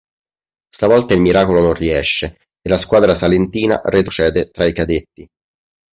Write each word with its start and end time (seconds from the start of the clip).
Stavolta 0.73 1.13
il 1.13 1.19
miracolo 1.21 1.61
non 1.61 1.75
riesce, 1.75 2.35
e 2.59 2.67
la 2.69 2.79
squadra 2.79 3.13
salentina 3.13 3.81
retrocede 3.85 4.49
tra 4.49 4.65
i 4.65 4.73
cadetti. 4.73 5.27